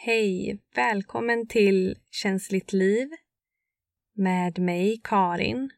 Hej! 0.00 0.60
Välkommen 0.74 1.46
till 1.46 1.96
Känsligt 2.10 2.72
liv 2.72 3.08
med 4.14 4.58
mig, 4.58 5.00
Karin. 5.04 5.70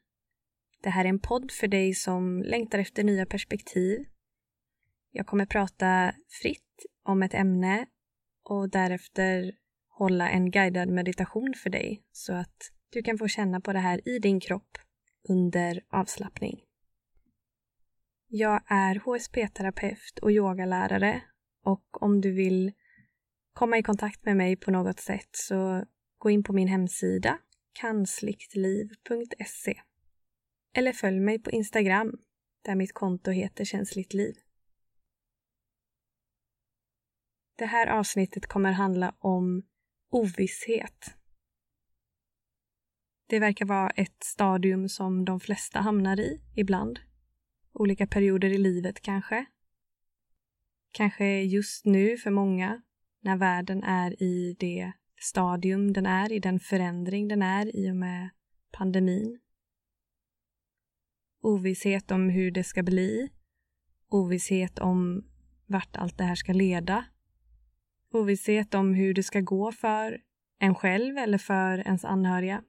Det 0.83 0.91
här 0.91 1.05
är 1.05 1.09
en 1.09 1.21
podd 1.21 1.51
för 1.51 1.69
dig 1.69 1.95
som 1.95 2.43
längtar 2.43 2.79
efter 2.79 3.05
nya 3.05 3.27
perspektiv. 3.27 4.05
Jag 5.11 5.27
kommer 5.27 5.47
prata 5.47 6.15
fritt 6.43 6.87
om 7.05 7.23
ett 7.23 7.35
ämne 7.35 7.87
och 8.45 8.71
därefter 8.71 9.53
hålla 9.89 10.31
en 10.31 10.51
guidad 10.51 10.89
meditation 10.89 11.55
för 11.63 11.71
dig 11.71 12.03
så 12.13 12.35
att 12.35 12.73
du 12.91 13.03
kan 13.03 13.19
få 13.19 13.29
känna 13.29 13.61
på 13.61 13.73
det 13.73 13.79
här 13.79 14.09
i 14.09 14.19
din 14.19 14.41
kropp 14.41 14.79
under 15.29 15.83
avslappning. 15.91 16.61
Jag 18.27 18.63
är 18.67 18.95
HSP-terapeut 18.95 20.19
och 20.23 20.31
yogalärare 20.31 21.23
och 21.65 22.03
om 22.03 22.21
du 22.21 22.33
vill 22.33 22.73
komma 23.61 23.79
i 23.79 23.83
kontakt 23.83 24.25
med 24.25 24.37
mig 24.37 24.57
på 24.57 24.71
något 24.71 25.01
sätt 25.01 25.29
så 25.33 25.85
gå 26.19 26.31
in 26.31 26.43
på 26.43 26.53
min 26.53 26.69
hemsida 26.69 27.39
kansliktliv.se 27.73 29.81
eller 30.73 30.93
följ 30.93 31.21
mig 31.21 31.39
på 31.39 31.51
Instagram 31.51 32.19
där 32.63 32.75
mitt 32.75 32.93
konto 32.93 33.31
heter 33.31 33.65
Känsligt 33.65 34.15
liv. 34.15 34.35
Det 37.57 37.67
här 37.67 37.87
avsnittet 37.87 38.47
kommer 38.47 38.73
handla 38.73 39.15
om 39.19 39.63
ovisshet. 40.11 41.15
Det 43.27 43.41
verkar 43.41 43.67
vara 43.67 43.91
ett 43.91 44.25
stadium 44.25 44.89
som 44.89 45.25
de 45.25 45.41
flesta 45.41 45.81
hamnar 45.81 46.21
i 46.21 46.41
ibland. 46.57 47.01
Olika 47.73 48.07
perioder 48.07 48.49
i 48.49 48.59
livet 48.59 49.03
kanske. 49.03 49.45
Kanske 50.93 51.43
just 51.43 51.85
nu 51.85 52.17
för 52.17 52.31
många 52.31 52.83
när 53.21 53.37
världen 53.37 53.83
är 53.83 54.23
i 54.23 54.57
det 54.59 54.93
stadium 55.21 55.93
den 55.93 56.07
är, 56.07 56.33
i 56.33 56.39
den 56.39 56.61
förändring 56.61 57.29
den 57.29 57.43
är 57.43 57.77
i 57.77 57.91
och 57.91 57.97
med 57.97 58.31
pandemin. 58.73 59.41
Ovisshet 61.43 62.11
om 62.11 62.29
hur 62.29 62.51
det 62.51 62.65
ska 62.65 62.83
bli. 62.83 63.31
Ovisshet 64.09 64.79
om 64.79 65.25
vart 65.67 65.97
allt 65.97 66.19
det 66.19 66.25
här 66.25 66.35
ska 66.35 66.53
leda. 66.53 67.05
Ovisshet 68.13 68.75
om 68.75 68.95
hur 68.95 69.15
det 69.15 69.23
ska 69.23 69.41
gå 69.41 69.73
för 69.73 70.21
en 70.59 70.75
själv 70.75 71.19
eller 71.19 71.39
för 71.39 71.79
ens 71.79 72.05
anhöriga. 72.05 72.63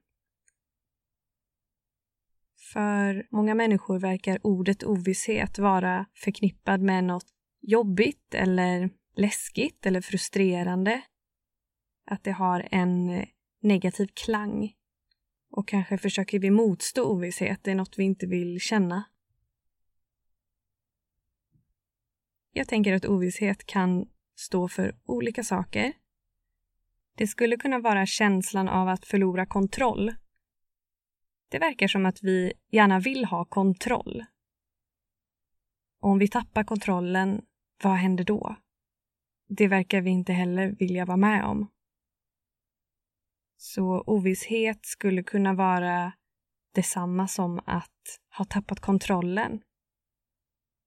För 2.73 3.27
många 3.31 3.55
människor 3.55 3.99
verkar 3.99 4.39
ordet 4.43 4.83
ovisshet 4.83 5.59
vara 5.59 6.05
förknippad 6.13 6.81
med 6.81 7.03
något 7.03 7.27
jobbigt 7.61 8.33
eller 8.33 8.89
läskigt 9.15 9.85
eller 9.85 10.01
frustrerande. 10.01 11.01
Att 12.05 12.23
det 12.23 12.31
har 12.31 12.67
en 12.71 13.09
eh, 13.09 13.25
negativ 13.61 14.07
klang. 14.13 14.73
Och 15.51 15.67
kanske 15.67 15.97
försöker 15.97 16.39
vi 16.39 16.49
motstå 16.49 17.03
ovisshet, 17.03 17.63
det 17.63 17.71
är 17.71 17.75
något 17.75 17.97
vi 17.97 18.03
inte 18.03 18.25
vill 18.25 18.59
känna. 18.59 19.03
Jag 22.53 22.67
tänker 22.67 22.93
att 22.93 23.05
ovisshet 23.05 23.65
kan 23.65 24.05
stå 24.35 24.67
för 24.67 24.95
olika 25.05 25.43
saker. 25.43 25.93
Det 27.15 27.27
skulle 27.27 27.57
kunna 27.57 27.79
vara 27.79 28.05
känslan 28.05 28.69
av 28.69 28.87
att 28.87 29.05
förlora 29.05 29.45
kontroll. 29.45 30.13
Det 31.49 31.59
verkar 31.59 31.87
som 31.87 32.05
att 32.05 32.23
vi 32.23 32.53
gärna 32.71 32.99
vill 32.99 33.25
ha 33.25 33.45
kontroll. 33.45 34.25
Om 35.99 36.19
vi 36.19 36.27
tappar 36.27 36.63
kontrollen, 36.63 37.41
vad 37.83 37.97
händer 37.97 38.23
då? 38.23 38.55
Det 39.57 39.67
verkar 39.67 40.01
vi 40.01 40.09
inte 40.09 40.33
heller 40.33 40.67
vilja 40.67 41.05
vara 41.05 41.17
med 41.17 41.45
om. 41.45 41.67
Så 43.57 44.03
ovisshet 44.07 44.85
skulle 44.85 45.23
kunna 45.23 45.53
vara 45.53 46.13
detsamma 46.75 47.27
som 47.27 47.59
att 47.65 48.19
ha 48.37 48.45
tappat 48.45 48.79
kontrollen. 48.79 49.61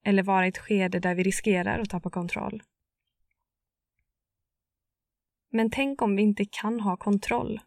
Eller 0.04 0.22
vara 0.22 0.46
i 0.46 0.48
ett 0.48 0.58
skede 0.58 0.98
där 0.98 1.14
vi 1.14 1.22
riskerar 1.22 1.78
att 1.78 1.90
tappa 1.90 2.10
kontroll. 2.10 2.62
Men 5.50 5.70
tänk 5.70 6.02
om 6.02 6.16
vi 6.16 6.22
inte 6.22 6.44
kan 6.44 6.80
ha 6.80 6.96
kontroll? 6.96 7.60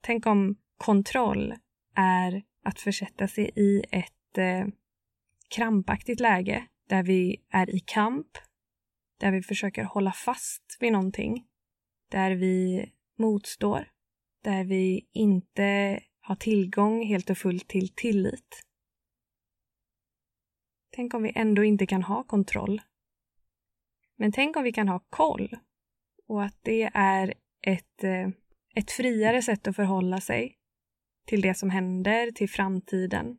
Tänk 0.00 0.26
om 0.26 0.56
kontroll 0.76 1.54
är 1.94 2.42
att 2.64 2.80
försätta 2.80 3.28
sig 3.28 3.50
i 3.56 3.84
ett 3.90 4.38
eh, 4.38 4.66
krampaktigt 5.48 6.20
läge 6.20 6.66
där 6.88 7.02
vi 7.02 7.44
är 7.50 7.70
i 7.70 7.80
kamp 7.80 8.38
där 9.16 9.32
vi 9.32 9.42
försöker 9.42 9.84
hålla 9.84 10.12
fast 10.12 10.76
vid 10.80 10.92
någonting. 10.92 11.46
Där 12.10 12.30
vi 12.30 12.86
motstår. 13.18 13.90
Där 14.42 14.64
vi 14.64 15.08
inte 15.12 16.00
har 16.20 16.36
tillgång 16.36 17.06
helt 17.06 17.30
och 17.30 17.38
fullt 17.38 17.68
till 17.68 17.88
tillit. 17.94 18.62
Tänk 20.90 21.14
om 21.14 21.22
vi 21.22 21.32
ändå 21.34 21.64
inte 21.64 21.86
kan 21.86 22.02
ha 22.02 22.24
kontroll. 22.24 22.82
Men 24.16 24.32
tänk 24.32 24.56
om 24.56 24.62
vi 24.62 24.72
kan 24.72 24.88
ha 24.88 25.00
koll 25.10 25.56
och 26.26 26.44
att 26.44 26.58
det 26.62 26.90
är 26.94 27.34
ett, 27.60 28.04
eh, 28.04 28.28
ett 28.74 28.90
friare 28.90 29.42
sätt 29.42 29.66
att 29.66 29.76
förhålla 29.76 30.20
sig 30.20 30.58
till 31.26 31.40
det 31.40 31.54
som 31.54 31.70
händer, 31.70 32.30
till 32.30 32.50
framtiden. 32.50 33.38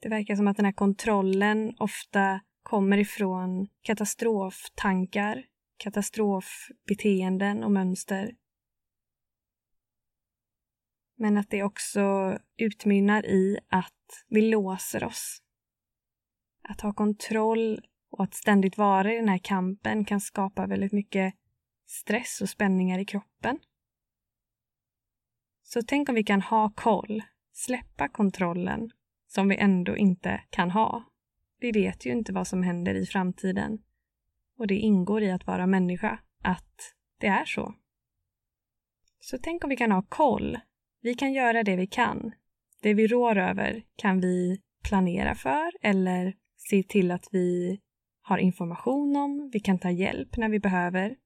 Det 0.00 0.08
verkar 0.08 0.36
som 0.36 0.48
att 0.48 0.56
den 0.56 0.66
här 0.66 0.72
kontrollen 0.72 1.76
ofta 1.78 2.40
kommer 2.64 2.98
ifrån 2.98 3.68
katastroftankar, 3.82 5.44
katastrofbeteenden 5.76 7.64
och 7.64 7.70
mönster. 7.70 8.36
Men 11.16 11.36
att 11.36 11.50
det 11.50 11.62
också 11.62 12.38
utmynnar 12.56 13.26
i 13.26 13.58
att 13.68 14.24
vi 14.28 14.42
låser 14.42 15.04
oss. 15.04 15.42
Att 16.62 16.80
ha 16.80 16.92
kontroll 16.92 17.80
och 18.10 18.24
att 18.24 18.34
ständigt 18.34 18.78
vara 18.78 19.12
i 19.12 19.16
den 19.16 19.28
här 19.28 19.38
kampen 19.38 20.04
kan 20.04 20.20
skapa 20.20 20.66
väldigt 20.66 20.92
mycket 20.92 21.34
stress 21.86 22.40
och 22.40 22.48
spänningar 22.48 22.98
i 22.98 23.04
kroppen. 23.04 23.58
Så 25.62 25.82
tänk 25.82 26.08
om 26.08 26.14
vi 26.14 26.24
kan 26.24 26.42
ha 26.42 26.72
koll, 26.76 27.22
släppa 27.52 28.08
kontrollen 28.08 28.90
som 29.26 29.48
vi 29.48 29.56
ändå 29.56 29.96
inte 29.96 30.40
kan 30.50 30.70
ha. 30.70 31.04
Vi 31.64 31.72
vet 31.72 32.06
ju 32.06 32.12
inte 32.12 32.32
vad 32.32 32.46
som 32.46 32.62
händer 32.62 32.94
i 32.94 33.06
framtiden. 33.06 33.78
Och 34.58 34.66
det 34.66 34.74
ingår 34.74 35.22
i 35.22 35.30
att 35.30 35.46
vara 35.46 35.66
människa, 35.66 36.18
att 36.42 36.94
det 37.20 37.26
är 37.26 37.44
så. 37.44 37.74
Så 39.20 39.38
tänk 39.38 39.64
om 39.64 39.70
vi 39.70 39.76
kan 39.76 39.92
ha 39.92 40.02
koll. 40.08 40.58
Vi 41.00 41.14
kan 41.14 41.32
göra 41.32 41.62
det 41.62 41.76
vi 41.76 41.86
kan. 41.86 42.32
Det 42.82 42.94
vi 42.94 43.06
rår 43.06 43.38
över 43.38 43.82
kan 43.96 44.20
vi 44.20 44.60
planera 44.88 45.34
för 45.34 45.72
eller 45.82 46.34
se 46.56 46.82
till 46.82 47.10
att 47.10 47.28
vi 47.32 47.80
har 48.22 48.38
information 48.38 49.16
om. 49.16 49.50
Vi 49.52 49.60
kan 49.60 49.78
ta 49.78 49.90
hjälp 49.90 50.36
när 50.36 50.48
vi 50.48 50.60
behöver. 50.60 51.16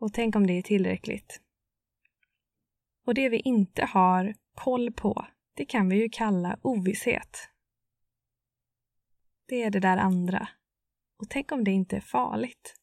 Och 0.00 0.12
tänk 0.12 0.36
om 0.36 0.46
det 0.46 0.52
är 0.52 0.62
tillräckligt. 0.62 1.40
Och 3.06 3.14
det 3.14 3.28
vi 3.28 3.40
inte 3.40 3.84
har 3.84 4.34
koll 4.54 4.92
på, 4.92 5.26
det 5.56 5.64
kan 5.64 5.88
vi 5.88 6.02
ju 6.02 6.08
kalla 6.08 6.58
ovisshet. 6.62 7.50
Det 9.50 9.62
är 9.62 9.70
det 9.70 9.80
där 9.80 9.96
andra. 9.96 10.48
Och 11.16 11.30
tänk 11.30 11.52
om 11.52 11.64
det 11.64 11.70
inte 11.70 11.96
är 11.96 12.00
farligt? 12.00 12.76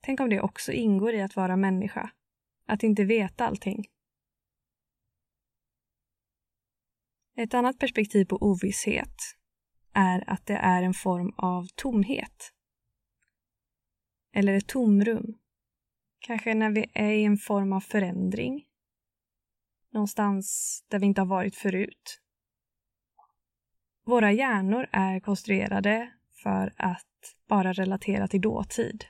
Tänk 0.00 0.20
om 0.20 0.30
det 0.30 0.40
också 0.40 0.72
ingår 0.72 1.14
i 1.14 1.22
att 1.22 1.36
vara 1.36 1.56
människa? 1.56 2.10
Att 2.66 2.82
inte 2.82 3.04
veta 3.04 3.46
allting? 3.46 3.86
Ett 7.36 7.54
annat 7.54 7.78
perspektiv 7.78 8.24
på 8.24 8.38
ovisshet 8.40 9.16
är 9.92 10.30
att 10.30 10.46
det 10.46 10.56
är 10.56 10.82
en 10.82 10.94
form 10.94 11.34
av 11.36 11.66
tomhet. 11.74 12.52
Eller 14.32 14.52
ett 14.52 14.68
tomrum. 14.68 15.38
Kanske 16.18 16.54
när 16.54 16.70
vi 16.70 16.90
är 16.94 17.12
i 17.12 17.24
en 17.24 17.38
form 17.38 17.72
av 17.72 17.80
förändring. 17.80 18.66
Någonstans 19.90 20.78
där 20.88 20.98
vi 20.98 21.06
inte 21.06 21.20
har 21.20 21.28
varit 21.28 21.56
förut. 21.56 22.21
Våra 24.04 24.32
hjärnor 24.32 24.86
är 24.92 25.20
konstruerade 25.20 26.12
för 26.42 26.72
att 26.76 27.36
bara 27.48 27.72
relatera 27.72 28.28
till 28.28 28.40
dåtid. 28.40 29.04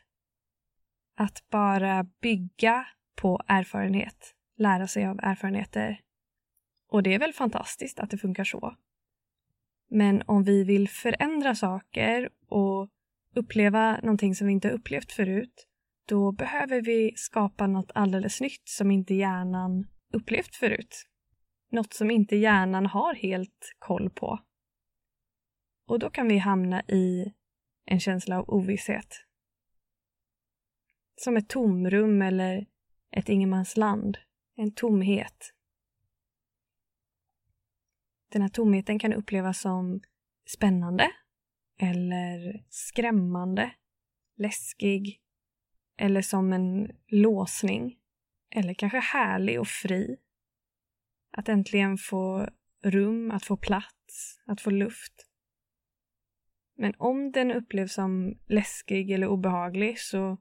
Att 1.16 1.50
bara 1.50 2.04
bygga 2.20 2.86
på 3.16 3.40
erfarenhet, 3.46 4.34
lära 4.56 4.86
sig 4.86 5.06
av 5.06 5.18
erfarenheter. 5.22 6.00
Och 6.88 7.02
det 7.02 7.14
är 7.14 7.18
väl 7.18 7.32
fantastiskt 7.32 7.98
att 8.00 8.10
det 8.10 8.18
funkar 8.18 8.44
så. 8.44 8.76
Men 9.90 10.22
om 10.26 10.44
vi 10.44 10.64
vill 10.64 10.88
förändra 10.88 11.54
saker 11.54 12.28
och 12.48 12.88
uppleva 13.34 14.00
någonting 14.02 14.34
som 14.34 14.46
vi 14.46 14.52
inte 14.52 14.70
upplevt 14.70 15.12
förut, 15.12 15.66
då 16.08 16.32
behöver 16.32 16.82
vi 16.82 17.12
skapa 17.16 17.66
något 17.66 17.90
alldeles 17.94 18.40
nytt 18.40 18.68
som 18.68 18.90
inte 18.90 19.14
hjärnan 19.14 19.86
upplevt 20.12 20.56
förut. 20.56 21.08
Något 21.70 21.92
som 21.92 22.10
inte 22.10 22.36
hjärnan 22.36 22.86
har 22.86 23.14
helt 23.14 23.74
koll 23.78 24.10
på. 24.10 24.38
Och 25.92 25.98
då 25.98 26.10
kan 26.10 26.28
vi 26.28 26.38
hamna 26.38 26.82
i 26.82 27.34
en 27.84 28.00
känsla 28.00 28.38
av 28.38 28.50
ovisshet. 28.50 29.26
Som 31.16 31.36
ett 31.36 31.48
tomrum 31.48 32.22
eller 32.22 32.66
ett 33.10 33.28
ingenmansland. 33.28 34.18
En 34.56 34.74
tomhet. 34.74 35.54
Den 38.28 38.42
här 38.42 38.48
tomheten 38.48 38.98
kan 38.98 39.12
upplevas 39.12 39.60
som 39.60 40.00
spännande 40.46 41.12
eller 41.78 42.64
skrämmande, 42.68 43.72
läskig 44.36 45.20
eller 45.96 46.22
som 46.22 46.52
en 46.52 46.90
låsning 47.06 47.98
eller 48.50 48.74
kanske 48.74 48.98
härlig 48.98 49.60
och 49.60 49.68
fri. 49.68 50.16
Att 51.30 51.48
äntligen 51.48 51.98
få 51.98 52.48
rum, 52.82 53.30
att 53.30 53.44
få 53.44 53.56
plats, 53.56 54.40
att 54.46 54.60
få 54.60 54.70
luft. 54.70 55.28
Men 56.76 56.94
om 56.98 57.32
den 57.32 57.50
upplevs 57.50 57.94
som 57.94 58.38
läskig 58.46 59.10
eller 59.10 59.26
obehaglig 59.26 59.98
så 59.98 60.38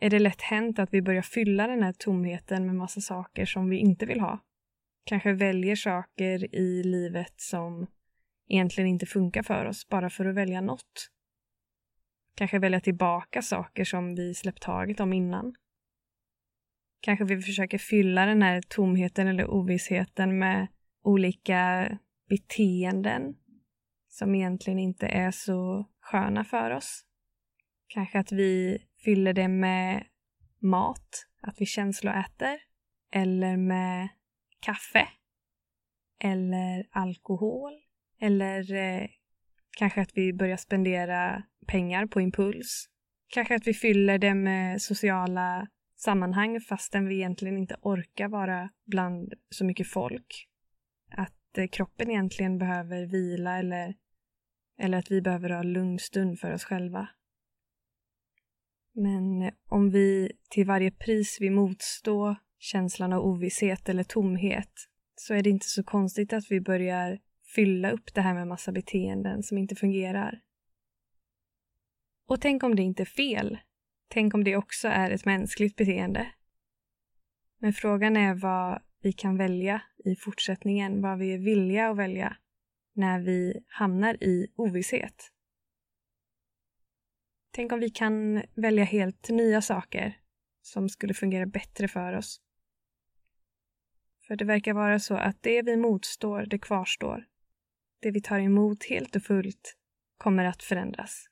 är 0.00 0.10
det 0.10 0.18
lätt 0.18 0.42
hänt 0.42 0.78
att 0.78 0.94
vi 0.94 1.02
börjar 1.02 1.22
fylla 1.22 1.66
den 1.66 1.82
här 1.82 1.92
tomheten 1.92 2.66
med 2.66 2.74
massa 2.74 3.00
saker 3.00 3.46
som 3.46 3.68
vi 3.68 3.76
inte 3.76 4.06
vill 4.06 4.20
ha. 4.20 4.44
Kanske 5.04 5.32
väljer 5.32 5.76
saker 5.76 6.54
i 6.54 6.82
livet 6.82 7.34
som 7.36 7.86
egentligen 8.48 8.88
inte 8.90 9.06
funkar 9.06 9.42
för 9.42 9.64
oss 9.64 9.88
bara 9.88 10.10
för 10.10 10.24
att 10.24 10.34
välja 10.34 10.60
något. 10.60 11.10
Kanske 12.34 12.58
välja 12.58 12.80
tillbaka 12.80 13.42
saker 13.42 13.84
som 13.84 14.14
vi 14.14 14.34
släppt 14.34 14.62
taget 14.62 15.00
om 15.00 15.12
innan. 15.12 15.54
Kanske 17.00 17.24
vi 17.24 17.42
försöker 17.42 17.78
fylla 17.78 18.26
den 18.26 18.42
här 18.42 18.62
tomheten 18.68 19.28
eller 19.28 19.50
ovissheten 19.50 20.38
med 20.38 20.66
olika 21.02 21.90
beteenden 22.28 23.36
som 24.08 24.34
egentligen 24.34 24.78
inte 24.78 25.06
är 25.06 25.30
så 25.30 25.88
sköna 26.00 26.44
för 26.44 26.70
oss. 26.70 27.04
Kanske 27.86 28.18
att 28.18 28.32
vi 28.32 28.78
fyller 29.04 29.32
det 29.32 29.48
med 29.48 30.06
mat, 30.58 31.26
att 31.40 31.60
vi 31.60 31.66
känsloäter, 31.66 32.58
eller 33.12 33.56
med 33.56 34.08
kaffe, 34.60 35.08
eller 36.20 36.86
alkohol, 36.90 37.72
eller 38.20 38.74
eh, 38.74 39.08
kanske 39.78 40.00
att 40.00 40.10
vi 40.14 40.32
börjar 40.32 40.56
spendera 40.56 41.42
pengar 41.66 42.06
på 42.06 42.20
impuls. 42.20 42.88
Kanske 43.28 43.54
att 43.54 43.66
vi 43.66 43.74
fyller 43.74 44.18
det 44.18 44.34
med 44.34 44.82
sociala 44.82 45.68
sammanhang 45.96 46.60
fastän 46.60 47.08
vi 47.08 47.14
egentligen 47.14 47.58
inte 47.58 47.76
orkar 47.82 48.28
vara 48.28 48.70
bland 48.86 49.34
så 49.50 49.64
mycket 49.64 49.88
folk. 49.88 50.48
Att 51.10 51.37
att 51.56 51.70
kroppen 51.70 52.10
egentligen 52.10 52.58
behöver 52.58 53.06
vila 53.06 53.58
eller, 53.58 53.94
eller 54.78 54.98
att 54.98 55.10
vi 55.10 55.22
behöver 55.22 55.50
ha 55.50 55.62
lugn 55.62 55.98
stund 55.98 56.38
för 56.38 56.52
oss 56.52 56.64
själva. 56.64 57.08
Men 58.92 59.50
om 59.68 59.90
vi 59.90 60.32
till 60.50 60.66
varje 60.66 60.90
pris 60.90 61.40
vill 61.40 61.52
motstå 61.52 62.36
känslan 62.58 63.12
av 63.12 63.24
ovisshet 63.24 63.88
eller 63.88 64.04
tomhet 64.04 64.72
så 65.14 65.34
är 65.34 65.42
det 65.42 65.50
inte 65.50 65.68
så 65.68 65.84
konstigt 65.84 66.32
att 66.32 66.50
vi 66.50 66.60
börjar 66.60 67.18
fylla 67.54 67.90
upp 67.90 68.14
det 68.14 68.20
här 68.20 68.34
med 68.34 68.46
massa 68.46 68.72
beteenden 68.72 69.42
som 69.42 69.58
inte 69.58 69.74
fungerar. 69.74 70.40
Och 72.26 72.40
tänk 72.40 72.62
om 72.62 72.76
det 72.76 72.82
inte 72.82 73.02
är 73.02 73.04
fel? 73.04 73.58
Tänk 74.08 74.34
om 74.34 74.44
det 74.44 74.56
också 74.56 74.88
är 74.88 75.10
ett 75.10 75.24
mänskligt 75.24 75.76
beteende? 75.76 76.32
Men 77.58 77.72
frågan 77.72 78.16
är 78.16 78.34
vad 78.34 78.82
vi 79.00 79.12
kan 79.12 79.36
välja 79.36 79.82
i 80.04 80.16
fortsättningen, 80.16 81.02
vad 81.02 81.18
vi 81.18 81.34
är 81.34 81.38
villiga 81.38 81.90
att 81.90 81.96
välja 81.96 82.36
när 82.92 83.20
vi 83.20 83.64
hamnar 83.66 84.24
i 84.24 84.46
ovisshet. 84.56 85.32
Tänk 87.50 87.72
om 87.72 87.80
vi 87.80 87.90
kan 87.90 88.42
välja 88.54 88.84
helt 88.84 89.28
nya 89.28 89.62
saker 89.62 90.18
som 90.62 90.88
skulle 90.88 91.14
fungera 91.14 91.46
bättre 91.46 91.88
för 91.88 92.12
oss. 92.12 92.40
För 94.26 94.36
det 94.36 94.44
verkar 94.44 94.72
vara 94.74 94.98
så 94.98 95.14
att 95.14 95.42
det 95.42 95.62
vi 95.62 95.76
motstår, 95.76 96.46
det 96.46 96.58
kvarstår. 96.58 97.26
Det 98.00 98.10
vi 98.10 98.20
tar 98.20 98.38
emot 98.40 98.84
helt 98.84 99.16
och 99.16 99.22
fullt 99.22 99.76
kommer 100.18 100.44
att 100.44 100.62
förändras. 100.62 101.28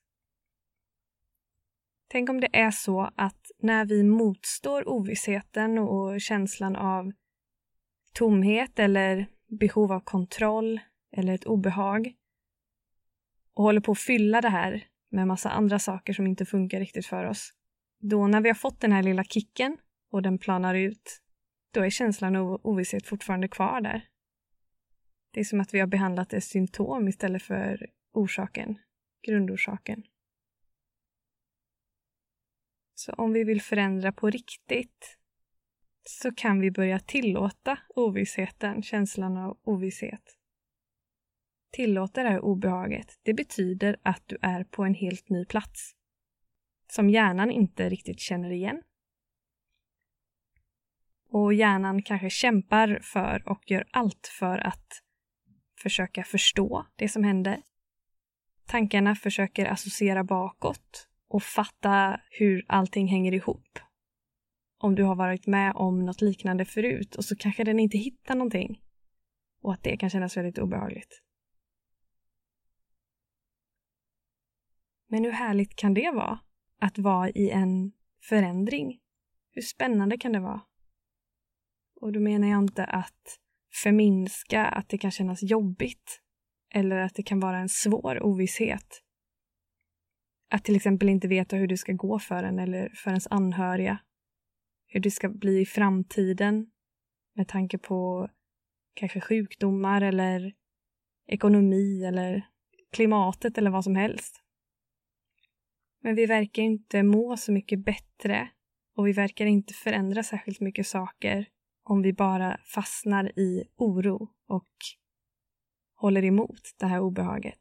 Tänk 2.07 2.29
om 2.29 2.41
det 2.41 2.49
är 2.53 2.71
så 2.71 3.11
att 3.15 3.51
när 3.59 3.85
vi 3.85 4.03
motstår 4.03 4.89
ovissheten 4.89 5.77
och 5.77 6.21
känslan 6.21 6.75
av 6.75 7.11
tomhet 8.17 8.79
eller 8.79 9.27
behov 9.59 9.91
av 9.91 9.99
kontroll 9.99 10.79
eller 11.11 11.33
ett 11.33 11.45
obehag 11.45 12.13
och 13.53 13.63
håller 13.63 13.81
på 13.81 13.91
att 13.91 13.99
fylla 13.99 14.41
det 14.41 14.49
här 14.49 14.87
med 15.09 15.27
massa 15.27 15.49
andra 15.49 15.79
saker 15.79 16.13
som 16.13 16.27
inte 16.27 16.45
funkar 16.45 16.79
riktigt 16.79 17.05
för 17.05 17.25
oss. 17.25 17.53
Då 17.99 18.27
när 18.27 18.41
vi 18.41 18.49
har 18.49 18.55
fått 18.55 18.81
den 18.81 18.91
här 18.91 19.03
lilla 19.03 19.23
kicken 19.23 19.77
och 20.11 20.21
den 20.21 20.37
planar 20.37 20.75
ut, 20.75 21.21
då 21.73 21.81
är 21.81 21.89
känslan 21.89 22.35
av 22.35 22.61
ovisshet 22.63 23.07
fortfarande 23.07 23.47
kvar 23.47 23.81
där. 23.81 24.07
Det 25.33 25.39
är 25.39 25.43
som 25.43 25.61
att 25.61 25.73
vi 25.73 25.79
har 25.79 25.87
behandlat 25.87 26.33
ett 26.33 26.43
symptom 26.43 27.07
istället 27.07 27.43
för 27.43 27.89
orsaken, 28.13 28.79
grundorsaken. 29.27 30.03
Så 32.95 33.13
om 33.13 33.33
vi 33.33 33.43
vill 33.43 33.61
förändra 33.61 34.11
på 34.11 34.29
riktigt 34.29 35.17
så 36.09 36.31
kan 36.31 36.59
vi 36.59 36.71
börja 36.71 36.99
tillåta 36.99 37.79
ovissheten, 37.95 38.83
känslan 38.83 39.37
av 39.37 39.57
ovisshet 39.63 40.37
tillåter 41.77 42.23
det 42.23 42.29
här 42.29 42.45
obehaget, 42.45 43.19
det 43.23 43.33
betyder 43.33 43.97
att 44.03 44.23
du 44.25 44.37
är 44.41 44.63
på 44.63 44.83
en 44.83 44.93
helt 44.93 45.29
ny 45.29 45.45
plats. 45.45 45.95
Som 46.91 47.09
hjärnan 47.09 47.51
inte 47.51 47.89
riktigt 47.89 48.19
känner 48.19 48.51
igen. 48.51 48.81
Och 51.29 51.53
hjärnan 51.53 52.01
kanske 52.01 52.29
kämpar 52.29 52.99
för 53.03 53.49
och 53.49 53.71
gör 53.71 53.87
allt 53.91 54.27
för 54.39 54.57
att 54.57 54.87
försöka 55.81 56.23
förstå 56.23 56.85
det 56.95 57.09
som 57.09 57.23
händer. 57.23 57.61
Tankarna 58.65 59.15
försöker 59.15 59.65
associera 59.65 60.23
bakåt 60.23 61.07
och 61.27 61.43
fatta 61.43 62.21
hur 62.29 62.65
allting 62.67 63.07
hänger 63.07 63.33
ihop. 63.33 63.79
Om 64.77 64.95
du 64.95 65.03
har 65.03 65.15
varit 65.15 65.47
med 65.47 65.71
om 65.75 66.05
något 66.05 66.21
liknande 66.21 66.65
förut 66.65 67.15
och 67.15 67.25
så 67.25 67.35
kanske 67.35 67.63
den 67.63 67.79
inte 67.79 67.97
hittar 67.97 68.35
någonting. 68.35 68.81
Och 69.61 69.73
att 69.73 69.83
det 69.83 69.97
kan 69.97 70.09
kännas 70.09 70.37
väldigt 70.37 70.57
obehagligt. 70.57 71.21
Men 75.07 75.23
hur 75.23 75.31
härligt 75.31 75.75
kan 75.75 75.93
det 75.93 76.11
vara? 76.11 76.39
Att 76.79 76.97
vara 76.97 77.29
i 77.29 77.49
en 77.49 77.91
förändring. 78.29 78.99
Hur 79.51 79.61
spännande 79.61 80.17
kan 80.17 80.31
det 80.31 80.39
vara? 80.39 80.61
Och 82.01 82.11
då 82.11 82.19
menar 82.19 82.47
jag 82.47 82.59
inte 82.59 82.85
att 82.85 83.39
förminska 83.83 84.65
att 84.65 84.89
det 84.89 84.97
kan 84.97 85.11
kännas 85.11 85.43
jobbigt 85.43 86.21
eller 86.73 86.97
att 86.97 87.15
det 87.15 87.23
kan 87.23 87.39
vara 87.39 87.57
en 87.57 87.69
svår 87.69 88.23
ovisshet. 88.23 89.03
Att 90.49 90.63
till 90.63 90.75
exempel 90.75 91.09
inte 91.09 91.27
veta 91.27 91.55
hur 91.55 91.67
det 91.67 91.77
ska 91.77 91.93
gå 91.93 92.19
för 92.19 92.43
en 92.43 92.59
eller 92.59 92.89
för 92.95 93.09
ens 93.09 93.27
anhöriga. 93.27 93.99
Hur 94.87 94.99
det 94.99 95.11
ska 95.11 95.29
bli 95.29 95.61
i 95.61 95.65
framtiden 95.65 96.71
med 97.33 97.47
tanke 97.47 97.77
på 97.77 98.29
kanske 98.93 99.21
sjukdomar 99.21 100.01
eller 100.01 100.53
ekonomi 101.27 102.05
eller 102.05 102.47
klimatet 102.91 103.57
eller 103.57 103.71
vad 103.71 103.83
som 103.83 103.95
helst. 103.95 104.43
Men 106.01 106.15
vi 106.15 106.25
verkar 106.25 106.63
inte 106.63 107.03
må 107.03 107.37
så 107.37 107.51
mycket 107.51 107.85
bättre 107.85 108.49
och 108.95 109.07
vi 109.07 109.11
verkar 109.11 109.45
inte 109.45 109.73
förändra 109.73 110.23
särskilt 110.23 110.59
mycket 110.59 110.87
saker 110.87 111.47
om 111.83 112.01
vi 112.01 112.13
bara 112.13 112.57
fastnar 112.57 113.39
i 113.39 113.63
oro 113.75 114.29
och 114.47 114.73
håller 115.95 116.23
emot 116.23 116.61
det 116.79 116.85
här 116.85 116.99
obehaget. 116.99 117.59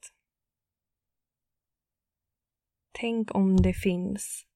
Tänk 2.92 3.34
om 3.34 3.56
det 3.56 3.74
finns 3.74 4.46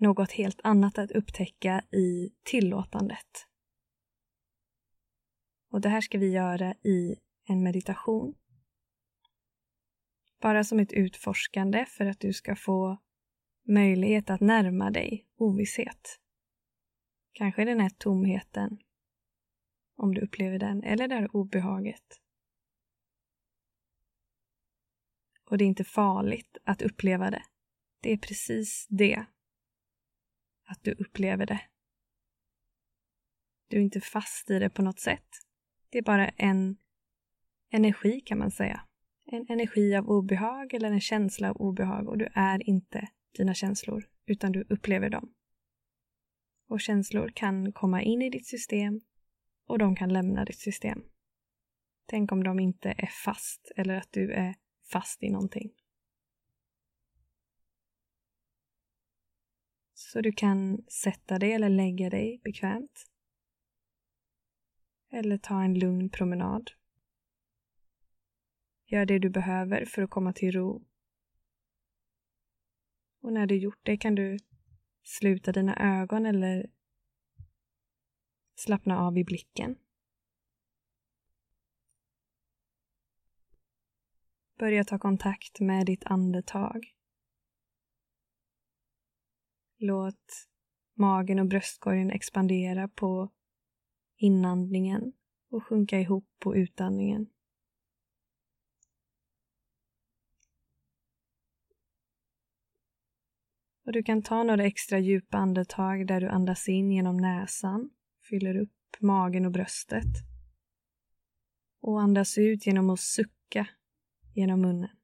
något 0.00 0.32
helt 0.32 0.60
annat 0.64 0.98
att 0.98 1.10
upptäcka 1.10 1.84
i 1.92 2.32
tillåtandet. 2.42 3.46
Och 5.70 5.80
det 5.80 5.88
här 5.88 6.00
ska 6.00 6.18
vi 6.18 6.30
göra 6.30 6.74
i 6.74 7.16
en 7.44 7.62
meditation. 7.62 8.34
Bara 10.40 10.64
som 10.64 10.78
ett 10.78 10.92
utforskande 10.92 11.86
för 11.86 12.06
att 12.06 12.20
du 12.20 12.32
ska 12.32 12.56
få 12.56 12.98
möjlighet 13.68 14.30
att 14.30 14.40
närma 14.40 14.90
dig 14.90 15.26
ovisshet. 15.36 16.20
Kanske 17.32 17.64
den 17.64 17.80
här 17.80 17.90
tomheten, 17.90 18.78
om 19.96 20.14
du 20.14 20.20
upplever 20.20 20.58
den, 20.58 20.82
eller 20.82 21.08
det 21.08 21.14
här 21.14 21.36
obehaget. 21.36 22.20
Och 25.44 25.58
det 25.58 25.64
är 25.64 25.68
inte 25.68 25.84
farligt 25.84 26.58
att 26.64 26.82
uppleva 26.82 27.30
det. 27.30 27.42
Det 28.00 28.12
är 28.12 28.16
precis 28.16 28.86
det. 28.88 29.24
Att 30.70 30.84
du 30.84 30.92
upplever 30.92 31.46
det. 31.46 31.60
Du 33.68 33.76
är 33.76 33.80
inte 33.80 34.00
fast 34.00 34.50
i 34.50 34.58
det 34.58 34.70
på 34.70 34.82
något 34.82 35.00
sätt. 35.00 35.28
Det 35.90 35.98
är 35.98 36.02
bara 36.02 36.28
en 36.28 36.76
energi 37.70 38.20
kan 38.20 38.38
man 38.38 38.50
säga. 38.50 38.86
en 39.26 39.46
energi 39.48 39.96
av 39.96 40.08
obehag 40.08 40.74
eller 40.74 40.90
en 40.90 41.00
känsla 41.00 41.50
av 41.50 41.56
obehag 41.56 42.08
och 42.08 42.18
du 42.18 42.28
är 42.34 42.68
inte 42.68 43.08
dina 43.36 43.54
känslor, 43.54 44.08
utan 44.26 44.52
du 44.52 44.66
upplever 44.68 45.10
dem. 45.10 45.34
Och 46.68 46.80
känslor 46.80 47.32
kan 47.34 47.72
komma 47.72 48.02
in 48.02 48.22
i 48.22 48.30
ditt 48.30 48.46
system 48.46 49.00
och 49.66 49.78
de 49.78 49.96
kan 49.96 50.12
lämna 50.12 50.44
ditt 50.44 50.58
system. 50.58 51.02
Tänk 52.06 52.32
om 52.32 52.44
de 52.44 52.60
inte 52.60 52.94
är 52.98 53.10
fast 53.24 53.72
eller 53.76 53.94
att 53.94 54.12
du 54.12 54.32
är 54.32 54.54
fast 54.92 55.22
i 55.22 55.30
någonting. 55.30 55.70
Så 60.02 60.20
du 60.20 60.32
kan 60.32 60.84
sätta 60.88 61.38
dig 61.38 61.52
eller 61.52 61.68
lägga 61.68 62.10
dig 62.10 62.40
bekvämt. 62.44 63.10
Eller 65.10 65.38
ta 65.38 65.62
en 65.62 65.78
lugn 65.78 66.10
promenad. 66.10 66.70
Gör 68.86 69.06
det 69.06 69.18
du 69.18 69.30
behöver 69.30 69.84
för 69.84 70.02
att 70.02 70.10
komma 70.10 70.32
till 70.32 70.52
ro. 70.52 70.86
Och 73.20 73.32
när 73.32 73.46
du 73.46 73.56
gjort 73.56 73.80
det 73.82 73.96
kan 73.96 74.14
du 74.14 74.38
sluta 75.02 75.52
dina 75.52 76.00
ögon 76.00 76.26
eller 76.26 76.70
slappna 78.54 78.98
av 78.98 79.18
i 79.18 79.24
blicken. 79.24 79.78
Börja 84.58 84.84
ta 84.84 84.98
kontakt 84.98 85.60
med 85.60 85.86
ditt 85.86 86.04
andetag. 86.04 86.99
Låt 89.82 90.48
magen 90.94 91.38
och 91.38 91.46
bröstkorgen 91.46 92.10
expandera 92.10 92.88
på 92.88 93.30
inandningen 94.16 95.12
och 95.50 95.64
sjunka 95.64 96.00
ihop 96.00 96.28
på 96.38 96.56
utandningen. 96.56 97.26
Och 103.86 103.92
du 103.92 104.02
kan 104.02 104.22
ta 104.22 104.42
några 104.42 104.64
extra 104.64 104.98
djupa 104.98 105.38
andetag 105.38 106.06
där 106.06 106.20
du 106.20 106.28
andas 106.28 106.68
in 106.68 106.92
genom 106.92 107.16
näsan, 107.16 107.90
fyller 108.30 108.56
upp 108.56 108.96
magen 109.00 109.46
och 109.46 109.52
bröstet. 109.52 110.14
Och 111.80 112.00
andas 112.00 112.38
ut 112.38 112.66
genom 112.66 112.90
att 112.90 113.00
sucka 113.00 113.68
genom 114.34 114.60
munnen. 114.60 114.99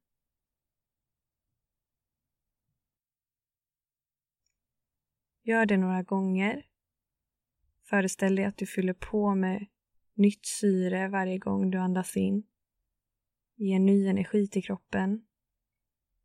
Gör 5.46 5.66
det 5.66 5.76
några 5.76 6.02
gånger. 6.02 6.66
Föreställ 7.84 8.36
dig 8.36 8.44
att 8.44 8.56
du 8.56 8.66
fyller 8.66 8.92
på 8.92 9.34
med 9.34 9.66
nytt 10.14 10.46
syre 10.46 11.08
varje 11.08 11.38
gång 11.38 11.70
du 11.70 11.78
andas 11.78 12.16
in. 12.16 12.46
Ge 13.56 13.78
ny 13.78 14.06
energi 14.06 14.48
till 14.48 14.64
kroppen. 14.64 15.26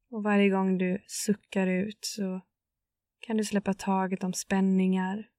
Och 0.10 0.24
varje 0.24 0.50
gång 0.50 0.78
du 0.78 1.04
suckar 1.08 1.68
ut 1.68 2.00
så 2.01 2.42
kan 3.20 3.38
du 3.38 3.46
släppa 3.46 3.74
taget 3.74 4.24
om 4.24 4.34
spänningar 4.34 5.30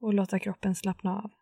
och 0.00 0.14
låta 0.14 0.38
kroppen 0.38 0.74
slappna 0.74 1.22
av. 1.22 1.37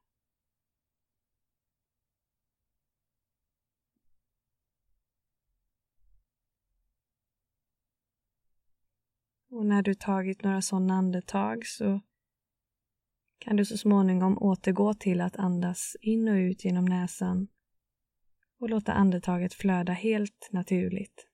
Och 9.57 9.67
när 9.67 9.83
du 9.83 9.95
tagit 9.95 10.43
några 10.43 10.63
sådana 10.63 10.95
andetag 10.95 11.67
så 11.67 12.01
kan 13.39 13.57
du 13.57 13.65
så 13.65 13.79
småningom 13.79 14.39
återgå 14.39 14.95
till 14.95 15.21
att 15.21 15.37
andas 15.37 15.97
in 16.01 16.29
och 16.29 16.35
ut 16.35 16.65
genom 16.65 16.85
näsan 16.85 17.49
och 18.59 18.71
låta 18.71 18.93
andetaget 18.93 19.55
flöda 19.55 19.93
helt 19.93 20.49
naturligt. 20.53 21.27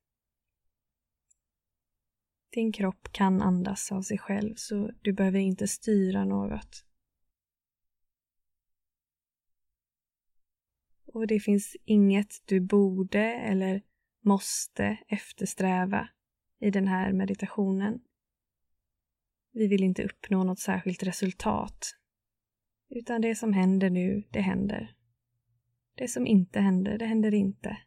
Din 2.51 2.73
kropp 2.73 3.13
kan 3.13 3.43
andas 3.43 3.93
av 3.93 4.03
sig 4.03 4.19
själv 4.19 4.55
så 4.57 4.91
du 5.03 5.13
behöver 5.13 5.39
inte 5.39 5.69
styra 5.69 6.25
något. 6.25 6.85
Och 11.07 11.27
det 11.27 11.41
finns 11.41 11.77
inget 11.85 12.43
du 12.45 12.61
borde 12.61 13.25
eller 13.25 13.83
måste 14.21 14.99
eftersträva 15.09 16.09
i 16.61 16.71
den 16.71 16.89
här 16.89 17.13
meditationen. 17.13 18.01
Vi 19.53 19.67
vill 19.67 19.83
inte 19.83 20.05
uppnå 20.05 20.45
något 20.45 20.59
särskilt 20.59 21.03
resultat. 21.03 21.97
Utan 22.89 23.21
det 23.21 23.35
som 23.35 23.53
händer 23.53 23.91
nu, 23.91 24.23
det 24.31 24.41
händer. 24.41 24.97
Det 25.95 26.09
som 26.09 26.27
inte 26.27 26.61
händer, 26.61 26.99
det 26.99 27.07
händer 27.07 27.35
inte. 27.35 27.79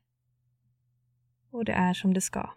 Och 1.50 1.66
det 1.66 1.74
är 1.74 1.94
som 1.94 2.14
det 2.14 2.22
ska. 2.22 2.54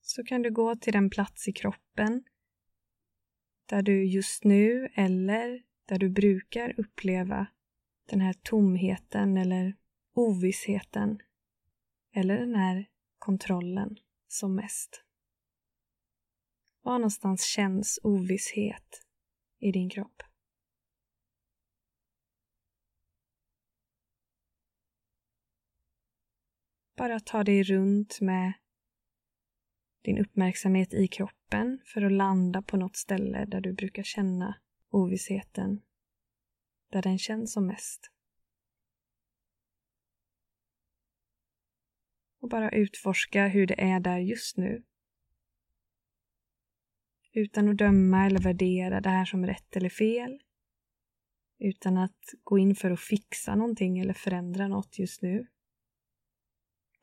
Så 0.00 0.24
kan 0.24 0.42
du 0.42 0.50
gå 0.50 0.76
till 0.76 0.92
den 0.92 1.10
plats 1.10 1.48
i 1.48 1.52
kroppen 1.52 2.24
där 3.66 3.82
du 3.82 4.04
just 4.04 4.44
nu 4.44 4.88
eller 4.94 5.62
där 5.86 5.98
du 5.98 6.10
brukar 6.10 6.80
uppleva 6.80 7.46
den 8.06 8.20
här 8.20 8.32
tomheten 8.32 9.36
eller 9.36 9.76
ovissheten 10.18 11.18
eller 12.12 12.38
den 12.38 12.54
här 12.54 12.90
kontrollen 13.18 13.96
som 14.28 14.54
mest. 14.54 15.04
Var 16.82 16.98
någonstans 16.98 17.44
känns 17.44 18.00
ovisshet 18.02 19.06
i 19.58 19.72
din 19.72 19.90
kropp? 19.90 20.22
Bara 26.96 27.20
ta 27.20 27.44
dig 27.44 27.62
runt 27.62 28.20
med 28.20 28.52
din 30.02 30.18
uppmärksamhet 30.18 30.94
i 30.94 31.08
kroppen 31.08 31.80
för 31.84 32.02
att 32.02 32.12
landa 32.12 32.62
på 32.62 32.76
något 32.76 32.96
ställe 32.96 33.44
där 33.44 33.60
du 33.60 33.72
brukar 33.72 34.02
känna 34.02 34.60
ovissheten, 34.90 35.82
där 36.90 37.02
den 37.02 37.18
känns 37.18 37.52
som 37.52 37.66
mest. 37.66 38.12
Och 42.40 42.48
bara 42.48 42.70
utforska 42.70 43.46
hur 43.46 43.66
det 43.66 43.80
är 43.80 44.00
där 44.00 44.18
just 44.18 44.56
nu. 44.56 44.84
Utan 47.32 47.68
att 47.68 47.78
döma 47.78 48.26
eller 48.26 48.40
värdera 48.40 49.00
det 49.00 49.08
här 49.08 49.24
som 49.24 49.46
rätt 49.46 49.76
eller 49.76 49.88
fel. 49.88 50.42
Utan 51.58 51.96
att 51.96 52.20
gå 52.44 52.58
in 52.58 52.74
för 52.74 52.90
att 52.90 53.00
fixa 53.00 53.54
någonting 53.54 53.98
eller 53.98 54.14
förändra 54.14 54.68
något 54.68 54.98
just 54.98 55.22
nu. 55.22 55.46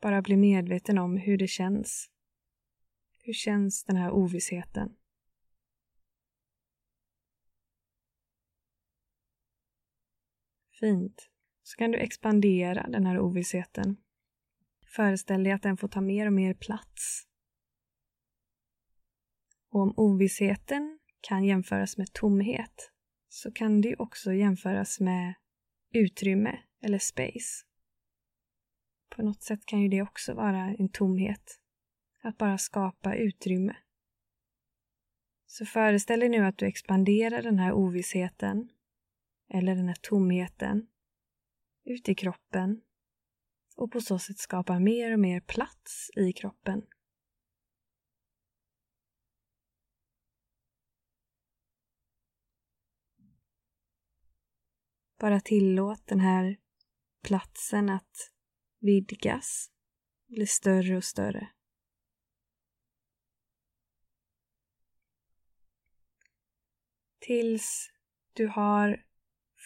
Bara 0.00 0.22
bli 0.22 0.36
medveten 0.36 0.98
om 0.98 1.16
hur 1.16 1.38
det 1.38 1.48
känns. 1.48 2.10
Hur 3.18 3.32
känns 3.32 3.84
den 3.84 3.96
här 3.96 4.10
ovissheten? 4.10 4.96
Fint. 10.80 11.30
Så 11.62 11.76
kan 11.76 11.90
du 11.90 11.98
expandera 11.98 12.86
den 12.88 13.06
här 13.06 13.18
ovissheten 13.18 13.96
Föreställ 14.96 15.44
dig 15.44 15.52
att 15.52 15.62
den 15.62 15.76
får 15.76 15.88
ta 15.88 16.00
mer 16.00 16.26
och 16.26 16.32
mer 16.32 16.54
plats. 16.54 17.26
Och 19.70 19.80
om 19.80 19.94
ovissheten 19.96 20.98
kan 21.20 21.44
jämföras 21.44 21.96
med 21.96 22.12
tomhet 22.12 22.92
så 23.28 23.52
kan 23.52 23.80
det 23.80 23.96
också 23.96 24.32
jämföras 24.32 25.00
med 25.00 25.34
utrymme 25.94 26.58
eller 26.82 26.98
space. 26.98 27.64
På 29.10 29.22
något 29.22 29.42
sätt 29.42 29.66
kan 29.66 29.82
ju 29.82 29.88
det 29.88 30.02
också 30.02 30.34
vara 30.34 30.74
en 30.78 30.88
tomhet. 30.88 31.60
Att 32.22 32.38
bara 32.38 32.58
skapa 32.58 33.14
utrymme. 33.14 33.76
Så 35.46 35.66
föreställ 35.66 36.20
dig 36.20 36.28
nu 36.28 36.44
att 36.44 36.58
du 36.58 36.66
expanderar 36.66 37.42
den 37.42 37.58
här 37.58 37.72
ovissheten 37.72 38.68
eller 39.48 39.74
den 39.74 39.88
här 39.88 39.98
tomheten 40.02 40.86
ut 41.84 42.08
i 42.08 42.14
kroppen 42.14 42.82
och 43.76 43.92
på 43.92 44.00
så 44.00 44.18
sätt 44.18 44.38
skapa 44.38 44.78
mer 44.78 45.12
och 45.12 45.20
mer 45.20 45.40
plats 45.40 46.10
i 46.16 46.32
kroppen. 46.32 46.82
Bara 55.18 55.40
tillåt 55.40 56.06
den 56.06 56.20
här 56.20 56.56
platsen 57.22 57.90
att 57.90 58.32
vidgas, 58.78 59.70
bli 60.26 60.46
större 60.46 60.96
och 60.96 61.04
större. 61.04 61.48
Tills 67.18 67.90
du 68.32 68.46
har 68.46 69.06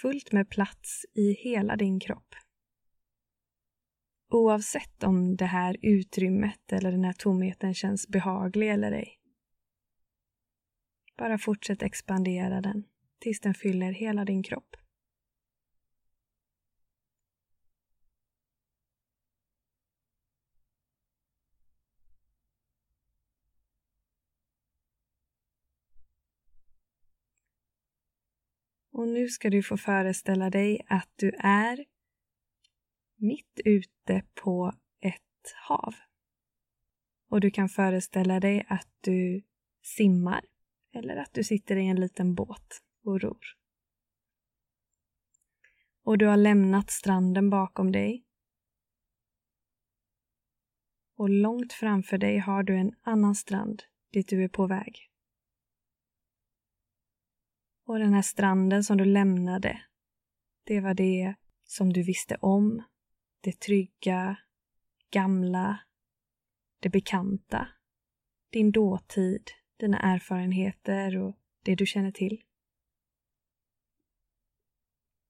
fullt 0.02 0.33
med 0.33 0.50
plats 0.50 1.05
i 1.12 1.33
hela 1.33 1.76
din 1.76 2.00
kropp. 2.00 2.35
Oavsett 4.33 5.03
om 5.03 5.37
det 5.37 5.45
här 5.45 5.77
utrymmet 5.83 6.73
eller 6.73 6.93
den 6.93 7.05
här 7.05 7.13
tomheten 7.13 7.75
känns 7.75 8.09
behaglig 8.09 8.71
eller 8.71 8.93
ej. 8.93 9.19
Bara 11.17 11.39
fortsätt 11.39 11.83
expandera 11.83 12.61
den 12.61 12.85
tills 13.19 13.41
den 13.41 13.55
fyller 13.55 13.93
hela 13.93 14.25
din 14.25 14.43
kropp. 14.43 14.77
Och 28.93 29.09
nu 29.09 29.29
ska 29.29 29.51
du 29.51 29.63
få 29.63 29.77
föreställa 29.77 30.51
dig 30.51 30.81
att 30.89 31.13
du 31.17 31.33
är 31.39 31.85
mitt 33.21 33.61
ute 33.65 34.23
på 34.35 34.73
ett 35.00 35.55
hav. 35.69 35.95
Och 37.29 37.41
du 37.41 37.50
kan 37.50 37.69
föreställa 37.69 38.41
dig 38.41 38.67
att 38.69 38.89
du 39.00 39.43
simmar 39.83 40.45
eller 40.95 41.17
att 41.17 41.35
du 41.35 41.45
sitter 41.45 41.77
i 41.77 41.87
en 41.87 42.00
liten 42.00 42.35
båt 42.35 42.83
och 43.05 43.21
ror. 43.21 43.45
Och 46.03 46.19
du 46.19 46.27
har 46.27 46.37
lämnat 46.37 46.91
stranden 46.91 47.50
bakom 47.50 47.93
dig. 47.93 48.27
Och 51.17 51.31
långt 51.31 51.73
framför 51.73 52.19
dig 52.19 52.39
har 52.39 52.62
du 52.62 52.77
en 52.77 52.93
annan 53.03 53.35
strand 53.35 53.83
dit 54.12 54.29
du 54.29 54.45
är 54.45 54.49
på 54.49 54.67
väg. 54.67 55.11
Och 57.87 57.99
den 57.99 58.15
här 58.15 58.23
stranden 58.23 58.85
som 58.85 58.97
du 58.97 59.05
lämnade, 59.05 59.83
det 60.65 60.81
var 60.81 60.95
det 60.95 61.35
som 61.65 61.93
du 61.93 62.03
visste 62.03 62.37
om. 62.37 62.83
Det 63.41 63.61
trygga, 63.61 64.37
gamla, 65.11 65.81
det 66.81 66.89
bekanta. 66.89 67.69
Din 68.51 68.73
dåtid, 68.73 69.51
dina 69.79 69.99
erfarenheter 69.99 71.17
och 71.17 71.37
det 71.65 71.75
du 71.75 71.87
känner 71.87 72.13
till. 72.13 72.43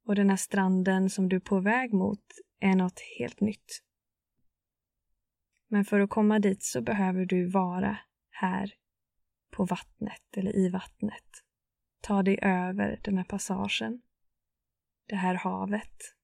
Och 0.06 0.14
den 0.14 0.30
här 0.30 0.36
stranden 0.36 1.10
som 1.10 1.28
du 1.28 1.36
är 1.36 1.40
på 1.40 1.60
väg 1.60 1.92
mot 1.92 2.24
är 2.60 2.74
något 2.74 3.00
helt 3.18 3.40
nytt. 3.40 3.82
Men 5.68 5.84
för 5.84 6.00
att 6.00 6.10
komma 6.10 6.38
dit 6.38 6.62
så 6.62 6.82
behöver 6.82 7.24
du 7.24 7.50
vara 7.50 7.98
här 8.30 8.74
på 9.50 9.64
vattnet 9.64 10.36
eller 10.36 10.56
i 10.56 10.68
vattnet. 10.68 11.24
Ta 12.00 12.22
dig 12.22 12.38
över 12.42 13.00
den 13.04 13.16
här 13.16 13.24
passagen. 13.24 14.02
Det 15.06 15.16
här 15.16 15.34
havet. 15.34 16.16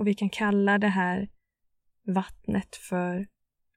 Och 0.00 0.06
vi 0.06 0.14
kan 0.14 0.30
kalla 0.30 0.78
det 0.78 0.88
här 0.88 1.28
vattnet 2.06 2.76
för 2.76 3.28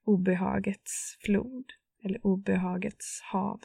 obehagets 0.04 1.16
flod 1.20 1.64
eller 2.04 2.26
obehagets 2.26 3.20
hav. 3.22 3.60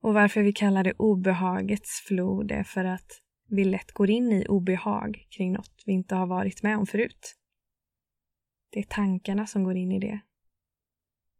Och 0.00 0.14
varför 0.14 0.42
vi 0.42 0.52
kallar 0.52 0.84
det 0.84 0.92
obehagets 0.92 2.04
flod 2.06 2.52
är 2.52 2.62
för 2.62 2.84
att 2.84 3.22
vi 3.46 3.64
lätt 3.64 3.92
går 3.92 4.10
in 4.10 4.32
i 4.32 4.46
obehag 4.48 5.26
kring 5.30 5.52
något 5.52 5.82
vi 5.86 5.92
inte 5.92 6.14
har 6.14 6.26
varit 6.26 6.62
med 6.62 6.78
om 6.78 6.86
förut. 6.86 7.36
Det 8.70 8.78
är 8.78 8.84
tankarna 8.84 9.46
som 9.46 9.64
går 9.64 9.76
in 9.76 9.92
i 9.92 9.98
det. 9.98 10.20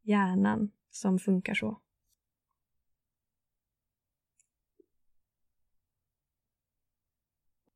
Hjärnan 0.02 0.70
som 0.90 1.18
funkar 1.18 1.54
så. 1.54 1.80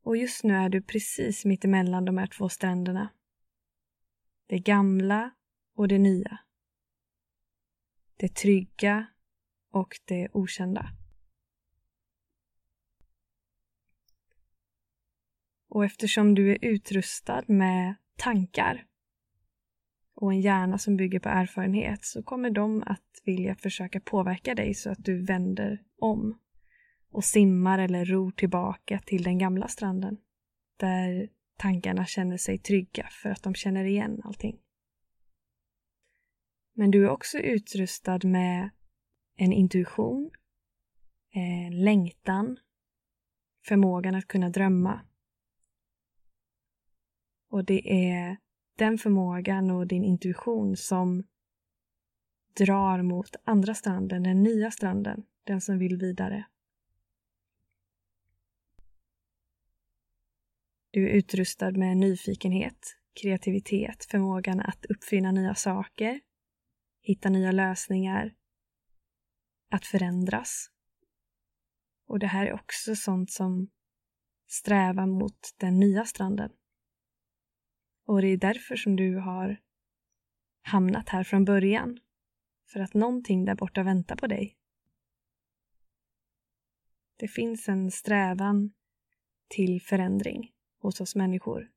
Och 0.02 0.16
just 0.16 0.44
nu 0.44 0.54
är 0.54 0.68
du 0.68 0.82
precis 0.82 1.44
mitt 1.44 1.64
emellan 1.64 2.04
de 2.04 2.18
här 2.18 2.26
två 2.26 2.48
stränderna. 2.48 3.08
Det 4.46 4.58
gamla 4.58 5.30
och 5.74 5.88
det 5.88 5.98
nya. 5.98 6.38
Det 8.16 8.34
trygga 8.34 9.06
och 9.70 10.00
det 10.04 10.28
okända. 10.32 10.90
Och 15.68 15.84
eftersom 15.84 16.34
du 16.34 16.50
är 16.50 16.58
utrustad 16.64 17.42
med 17.46 17.94
tankar 18.16 18.86
och 20.14 20.32
en 20.32 20.40
hjärna 20.40 20.78
som 20.78 20.96
bygger 20.96 21.20
på 21.20 21.28
erfarenhet 21.28 22.04
så 22.04 22.22
kommer 22.22 22.50
de 22.50 22.82
att 22.86 23.22
vilja 23.24 23.54
försöka 23.54 24.00
påverka 24.00 24.54
dig 24.54 24.74
så 24.74 24.90
att 24.90 25.04
du 25.04 25.24
vänder 25.24 25.82
om 25.98 26.38
och 27.12 27.24
simmar 27.24 27.78
eller 27.78 28.04
ror 28.04 28.30
tillbaka 28.30 28.98
till 28.98 29.22
den 29.22 29.38
gamla 29.38 29.68
stranden 29.68 30.18
där 30.76 31.28
tankarna 31.56 32.06
känner 32.06 32.36
sig 32.36 32.58
trygga 32.58 33.08
för 33.10 33.30
att 33.30 33.42
de 33.42 33.54
känner 33.54 33.84
igen 33.84 34.20
allting. 34.24 34.58
Men 36.74 36.90
du 36.90 37.04
är 37.04 37.10
också 37.10 37.38
utrustad 37.38 38.18
med 38.24 38.70
en 39.36 39.52
intuition, 39.52 40.30
en 41.30 41.84
längtan, 41.84 42.58
förmågan 43.66 44.14
att 44.14 44.28
kunna 44.28 44.48
drömma. 44.48 45.00
Och 47.50 47.64
det 47.64 48.08
är 48.08 48.36
den 48.78 48.98
förmågan 48.98 49.70
och 49.70 49.86
din 49.86 50.04
intuition 50.04 50.76
som 50.76 51.24
drar 52.56 53.02
mot 53.02 53.36
andra 53.44 53.74
stranden, 53.74 54.22
den 54.22 54.42
nya 54.42 54.70
stranden, 54.70 55.24
den 55.44 55.60
som 55.60 55.78
vill 55.78 55.96
vidare. 55.96 56.44
Du 60.94 61.10
är 61.10 61.12
utrustad 61.12 61.70
med 61.70 61.96
nyfikenhet, 61.96 62.96
kreativitet, 63.22 64.04
förmågan 64.04 64.60
att 64.60 64.84
uppfinna 64.84 65.32
nya 65.32 65.54
saker, 65.54 66.20
hitta 67.00 67.28
nya 67.28 67.52
lösningar, 67.52 68.34
att 69.70 69.86
förändras. 69.86 70.70
Och 72.06 72.18
det 72.18 72.26
här 72.26 72.46
är 72.46 72.52
också 72.52 72.96
sånt 72.96 73.30
som 73.30 73.70
strävar 74.48 75.06
mot 75.06 75.54
den 75.56 75.80
nya 75.80 76.04
stranden. 76.04 76.52
Och 78.06 78.22
det 78.22 78.28
är 78.28 78.36
därför 78.36 78.76
som 78.76 78.96
du 78.96 79.16
har 79.16 79.60
hamnat 80.62 81.08
här 81.08 81.24
från 81.24 81.44
början. 81.44 81.98
För 82.72 82.80
att 82.80 82.94
någonting 82.94 83.44
där 83.44 83.54
borta 83.54 83.82
väntar 83.82 84.16
på 84.16 84.26
dig. 84.26 84.56
Det 87.16 87.28
finns 87.28 87.68
en 87.68 87.90
strävan 87.90 88.72
till 89.48 89.82
förändring 89.82 90.51
hos 90.82 91.00
oss 91.00 91.14
människor. 91.14 91.70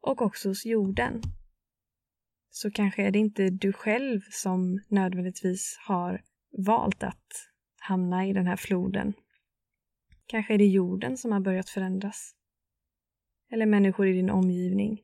Och 0.00 0.22
också 0.22 0.48
hos 0.48 0.66
jorden. 0.66 1.22
Så 2.50 2.70
kanske 2.70 3.02
är 3.02 3.10
det 3.10 3.18
inte 3.18 3.50
du 3.50 3.72
själv 3.72 4.20
som 4.30 4.80
nödvändigtvis 4.88 5.78
har 5.86 6.22
valt 6.50 7.02
att 7.02 7.26
hamna 7.80 8.26
i 8.26 8.32
den 8.32 8.46
här 8.46 8.56
floden. 8.56 9.14
Kanske 10.26 10.54
är 10.54 10.58
det 10.58 10.66
jorden 10.66 11.16
som 11.16 11.32
har 11.32 11.40
börjat 11.40 11.70
förändras. 11.70 12.34
Eller 13.50 13.66
människor 13.66 14.06
i 14.06 14.12
din 14.12 14.30
omgivning. 14.30 15.02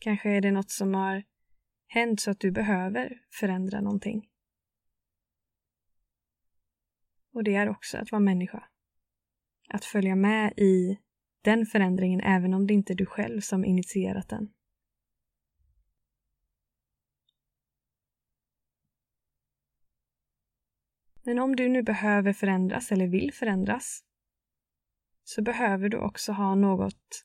Kanske 0.00 0.30
är 0.30 0.40
det 0.40 0.50
något 0.50 0.70
som 0.70 0.94
har 0.94 1.24
hänt 1.86 2.20
så 2.20 2.30
att 2.30 2.40
du 2.40 2.50
behöver 2.50 3.22
förändra 3.30 3.80
någonting. 3.80 4.28
Och 7.32 7.44
det 7.44 7.54
är 7.54 7.68
också 7.68 7.98
att 7.98 8.12
vara 8.12 8.20
människa. 8.20 8.71
Att 9.74 9.84
följa 9.84 10.16
med 10.16 10.52
i 10.56 10.98
den 11.42 11.66
förändringen 11.66 12.20
även 12.20 12.54
om 12.54 12.66
det 12.66 12.74
inte 12.74 12.92
är 12.92 12.94
du 12.94 13.06
själv 13.06 13.40
som 13.40 13.64
initierat 13.64 14.28
den. 14.28 14.52
Men 21.22 21.38
om 21.38 21.56
du 21.56 21.68
nu 21.68 21.82
behöver 21.82 22.32
förändras 22.32 22.92
eller 22.92 23.06
vill 23.06 23.32
förändras 23.32 24.04
så 25.24 25.42
behöver 25.42 25.88
du 25.88 25.98
också 25.98 26.32
ha 26.32 26.54
något 26.54 27.24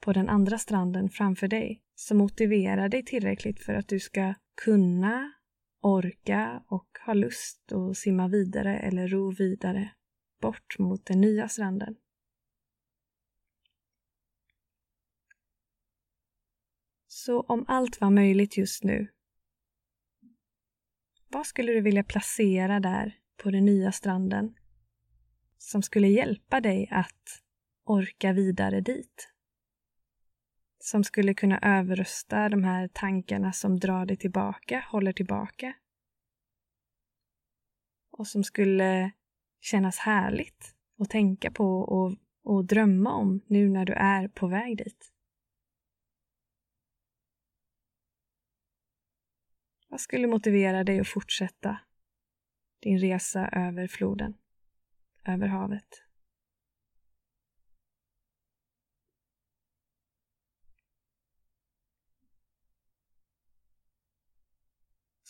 på 0.00 0.12
den 0.12 0.28
andra 0.28 0.58
stranden 0.58 1.08
framför 1.08 1.48
dig 1.48 1.82
som 1.94 2.18
motiverar 2.18 2.88
dig 2.88 3.04
tillräckligt 3.04 3.64
för 3.64 3.74
att 3.74 3.88
du 3.88 4.00
ska 4.00 4.34
kunna, 4.64 5.32
orka 5.80 6.62
och 6.66 6.88
ha 7.06 7.14
lust 7.14 7.72
att 7.72 7.96
simma 7.96 8.28
vidare 8.28 8.78
eller 8.78 9.08
ro 9.08 9.30
vidare 9.30 9.90
bort 10.40 10.78
mot 10.78 11.06
den 11.06 11.20
nya 11.20 11.48
stranden. 11.48 11.96
Så 17.26 17.40
om 17.40 17.64
allt 17.68 18.00
var 18.00 18.10
möjligt 18.10 18.56
just 18.56 18.84
nu, 18.84 19.08
vad 21.28 21.46
skulle 21.46 21.72
du 21.72 21.80
vilja 21.80 22.04
placera 22.04 22.80
där 22.80 23.18
på 23.36 23.50
den 23.50 23.64
nya 23.64 23.92
stranden 23.92 24.54
som 25.58 25.82
skulle 25.82 26.08
hjälpa 26.08 26.60
dig 26.60 26.88
att 26.90 27.42
orka 27.84 28.32
vidare 28.32 28.80
dit? 28.80 29.32
Som 30.78 31.04
skulle 31.04 31.34
kunna 31.34 31.58
överrösta 31.58 32.48
de 32.48 32.64
här 32.64 32.88
tankarna 32.88 33.52
som 33.52 33.78
drar 33.78 34.06
dig 34.06 34.16
tillbaka, 34.16 34.84
håller 34.88 35.12
tillbaka. 35.12 35.74
Och 38.10 38.26
som 38.26 38.44
skulle 38.44 39.12
kännas 39.66 39.98
härligt 39.98 40.74
att 40.98 41.10
tänka 41.10 41.50
på 41.50 41.80
och, 41.80 42.16
och 42.42 42.64
drömma 42.64 43.12
om 43.12 43.40
nu 43.46 43.68
när 43.68 43.84
du 43.84 43.92
är 43.92 44.28
på 44.28 44.46
väg 44.46 44.78
dit. 44.78 45.12
Vad 49.88 50.00
skulle 50.00 50.26
motivera 50.26 50.84
dig 50.84 51.00
att 51.00 51.08
fortsätta 51.08 51.78
din 52.80 52.98
resa 52.98 53.48
över 53.48 53.86
floden, 53.86 54.34
över 55.24 55.46
havet? 55.46 56.05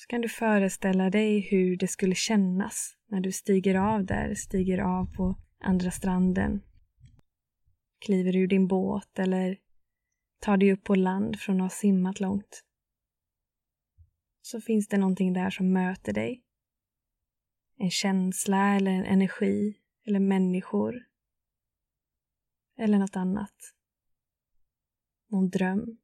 Så 0.06 0.10
kan 0.10 0.20
du 0.20 0.28
föreställa 0.28 1.10
dig 1.10 1.40
hur 1.40 1.76
det 1.76 1.88
skulle 1.88 2.14
kännas 2.14 2.96
när 3.06 3.20
du 3.20 3.32
stiger 3.32 3.74
av 3.74 4.04
där, 4.04 4.34
stiger 4.34 4.78
av 4.78 5.12
på 5.14 5.38
andra 5.58 5.90
stranden. 5.90 6.62
Kliver 8.06 8.36
ur 8.36 8.46
din 8.46 8.68
båt 8.68 9.18
eller 9.18 9.58
tar 10.40 10.56
dig 10.56 10.72
upp 10.72 10.84
på 10.84 10.94
land 10.94 11.40
från 11.40 11.56
att 11.56 11.62
ha 11.62 11.70
simmat 11.70 12.20
långt. 12.20 12.64
Så 14.42 14.60
finns 14.60 14.88
det 14.88 14.98
någonting 14.98 15.32
där 15.32 15.50
som 15.50 15.72
möter 15.72 16.12
dig. 16.12 16.42
En 17.78 17.90
känsla 17.90 18.76
eller 18.76 18.90
en 18.90 19.04
energi 19.04 19.78
eller 20.06 20.20
människor. 20.20 20.94
Eller 22.78 22.98
något 22.98 23.16
annat. 23.16 23.56
Någon 25.28 25.50
dröm. 25.50 25.98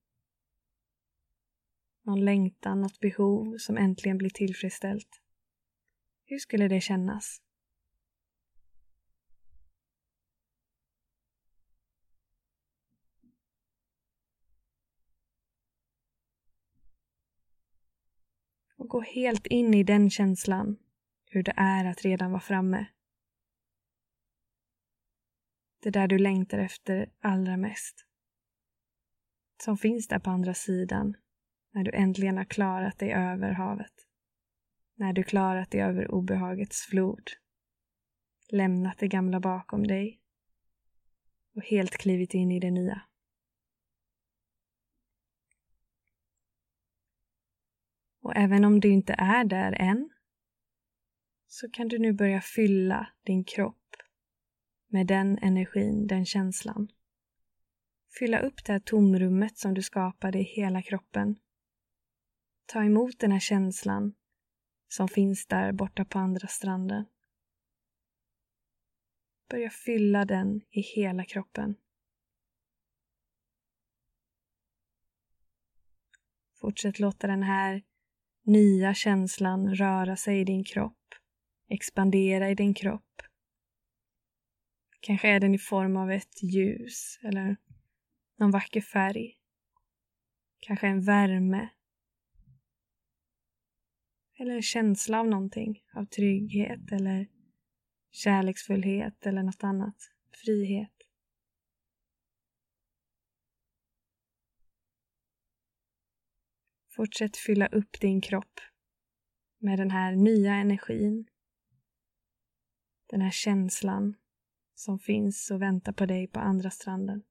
Någon 2.03 2.25
längtan, 2.25 2.81
något 2.81 3.01
behov 3.01 3.59
som 3.59 3.77
äntligen 3.77 4.19
blir 4.19 4.31
tillfredsställt. 4.31 5.23
Hur 6.25 6.39
skulle 6.39 6.69
det 6.69 6.81
kännas? 6.81 7.43
Och 18.77 18.89
gå 18.89 19.01
helt 19.01 19.47
in 19.47 19.75
i 19.75 19.83
den 19.83 20.11
känslan, 20.11 20.77
hur 21.25 21.43
det 21.43 21.55
är 21.57 21.85
att 21.85 22.03
redan 22.03 22.31
vara 22.31 22.41
framme. 22.41 22.87
Det 25.81 25.91
där 25.91 26.09
du 26.09 26.19
längtar 26.19 26.59
efter 26.59 27.13
allra 27.21 27.57
mest. 27.57 28.07
Som 29.65 29.79
finns 29.79 30.09
där 30.09 30.19
på 30.19 30.31
andra 30.31 30.55
sidan, 30.55 31.17
när 31.73 31.85
du 31.85 31.91
äntligen 31.91 32.37
har 32.37 32.45
klarat 32.45 32.99
dig 32.99 33.13
över 33.13 33.53
havet. 33.53 33.93
När 34.95 35.13
du 35.13 35.23
klarat 35.23 35.71
dig 35.71 35.81
över 35.81 36.11
obehagets 36.11 36.83
flod. 36.83 37.31
Lämnat 38.49 38.99
det 38.99 39.09
gamla 39.09 39.41
bakom 39.41 39.87
dig 39.87 40.21
och 41.55 41.63
helt 41.63 41.97
klivit 41.97 42.35
in 42.35 42.53
i 42.53 42.61
det 42.61 42.71
nya. 42.71 43.03
Och 48.21 48.37
även 48.37 48.65
om 48.65 48.81
du 48.81 48.89
inte 48.89 49.15
är 49.19 49.45
där 49.45 49.73
än 49.73 50.11
så 51.47 51.71
kan 51.71 51.89
du 51.89 51.99
nu 51.99 52.13
börja 52.13 52.41
fylla 52.41 53.09
din 53.23 53.45
kropp 53.45 53.97
med 54.87 55.07
den 55.07 55.39
energin, 55.39 56.07
den 56.07 56.27
känslan. 56.27 56.89
Fylla 58.19 58.39
upp 58.39 58.65
det 58.65 58.73
här 58.73 58.81
tomrummet 58.81 59.59
som 59.59 59.75
du 59.75 59.83
skapade 59.83 60.39
i 60.39 60.43
hela 60.43 60.83
kroppen. 60.83 61.37
Ta 62.73 62.85
emot 62.85 63.19
den 63.19 63.33
här 63.33 63.41
känslan 63.41 64.15
som 64.89 65.09
finns 65.09 65.47
där 65.47 65.73
borta 65.73 66.05
på 66.05 66.19
andra 66.19 66.49
stranden. 66.49 67.05
Börja 69.49 69.71
fylla 69.71 70.25
den 70.25 70.61
i 70.71 70.81
hela 70.81 71.25
kroppen. 71.25 71.75
Fortsätt 76.61 76.99
låta 76.99 77.27
den 77.27 77.43
här 77.43 77.83
nya 78.43 78.95
känslan 78.95 79.75
röra 79.75 80.17
sig 80.17 80.41
i 80.41 80.45
din 80.45 80.65
kropp, 80.65 81.15
expandera 81.69 82.51
i 82.51 82.55
din 82.55 82.75
kropp. 82.75 83.23
Kanske 85.01 85.29
är 85.29 85.41
den 85.41 85.55
i 85.55 85.59
form 85.59 85.97
av 85.97 86.11
ett 86.11 86.43
ljus 86.43 87.19
eller 87.23 87.57
någon 88.37 88.51
vacker 88.51 88.81
färg. 88.81 89.39
Kanske 90.61 90.87
en 90.87 91.01
värme. 91.01 91.69
Eller 94.43 94.55
en 94.55 94.63
känsla 94.63 95.21
av 95.21 95.27
någonting, 95.29 95.83
av 95.95 96.05
trygghet 96.05 96.93
eller 96.93 97.29
kärleksfullhet 98.11 99.27
eller 99.27 99.43
något 99.43 99.65
annat. 99.65 99.97
Frihet. 100.45 100.93
Fortsätt 106.97 107.37
fylla 107.37 107.67
upp 107.67 108.01
din 108.01 108.21
kropp 108.21 108.61
med 109.59 109.79
den 109.79 109.91
här 109.91 110.17
nya 110.17 110.55
energin. 110.55 111.27
Den 113.09 113.21
här 113.21 113.31
känslan 113.31 114.15
som 114.75 114.99
finns 114.99 115.51
och 115.51 115.63
väntar 115.63 115.93
på 115.93 116.07
dig 116.07 116.27
på 116.27 116.41
andra 116.41 116.71
stranden. 116.71 117.23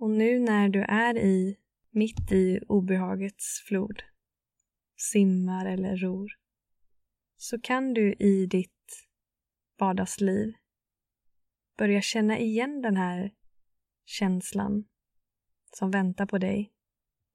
Och 0.00 0.10
nu 0.10 0.38
när 0.38 0.68
du 0.68 0.82
är 0.82 1.18
i, 1.18 1.56
mitt 1.90 2.32
i 2.32 2.60
obehagets 2.68 3.62
flod, 3.66 4.02
simmar 4.96 5.66
eller 5.66 5.96
ror, 5.96 6.32
så 7.36 7.60
kan 7.60 7.94
du 7.94 8.12
i 8.12 8.46
ditt 8.46 9.08
vardagsliv. 9.78 10.54
Börja 11.78 12.00
känna 12.00 12.38
igen 12.38 12.82
den 12.82 12.96
här 12.96 13.34
känslan 14.04 14.84
som 15.72 15.90
väntar 15.90 16.26
på 16.26 16.38
dig 16.38 16.72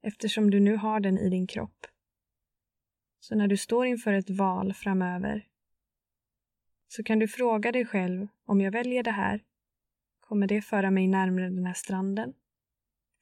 eftersom 0.02 0.50
du 0.50 0.60
nu 0.60 0.76
har 0.76 1.00
den 1.00 1.18
i 1.18 1.30
din 1.30 1.46
kropp. 1.46 1.86
Så 3.20 3.34
när 3.34 3.48
du 3.48 3.56
står 3.56 3.86
inför 3.86 4.12
ett 4.12 4.30
val 4.30 4.74
framöver 4.74 5.48
så 6.88 7.02
kan 7.02 7.18
du 7.18 7.28
fråga 7.28 7.72
dig 7.72 7.86
själv 7.86 8.26
om 8.44 8.60
jag 8.60 8.72
väljer 8.72 9.02
det 9.02 9.10
här, 9.10 9.44
kommer 10.20 10.46
det 10.46 10.62
föra 10.62 10.90
mig 10.90 11.06
närmare 11.06 11.50
den 11.50 11.66
här 11.66 11.74
stranden? 11.74 12.34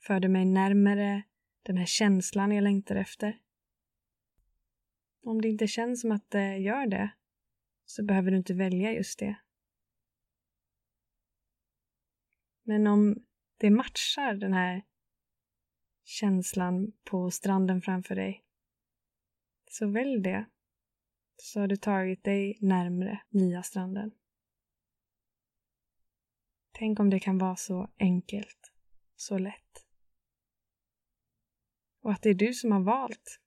För 0.07 0.21
det 0.21 0.29
mig 0.29 0.45
närmare 0.45 1.23
den 1.62 1.77
här 1.77 1.87
känslan 1.87 2.53
jag 2.53 2.64
längtar 2.64 2.97
efter? 2.97 3.38
Om 5.23 5.43
det 5.43 5.49
inte 5.49 5.67
känns 5.67 6.01
som 6.01 6.12
att 6.12 6.31
det 6.31 6.57
gör 6.57 6.87
det, 6.87 7.11
så 7.85 8.05
behöver 8.05 8.31
du 8.31 8.37
inte 8.37 8.55
välja 8.55 8.93
just 8.93 9.19
det. 9.19 9.37
Men 12.62 12.87
om 12.87 13.27
det 13.57 13.71
matchar 13.71 14.35
den 14.35 14.53
här 14.53 14.83
känslan 16.05 16.93
på 17.05 17.31
stranden 17.31 17.83
framför 17.83 18.14
dig, 18.14 18.45
så 19.71 19.90
välj 19.90 20.21
det. 20.21 20.47
Så 21.37 21.61
har 21.61 21.67
du 21.67 21.77
tagit 21.77 22.25
dig 22.25 22.59
närmre 22.61 23.21
nya 23.29 23.62
stranden. 23.62 24.11
Tänk 26.73 27.01
om 27.01 27.11
det 27.11 27.21
kan 27.21 27.38
vara 27.38 27.57
så 27.57 27.90
enkelt, 27.99 28.73
så 29.17 29.38
lätt. 29.38 29.84
Och 32.05 32.12
att 32.12 32.23
det 32.23 32.31
är 32.31 32.35
du 32.35 32.55
som 32.55 32.73
har 32.73 32.81
valt. 32.81 33.40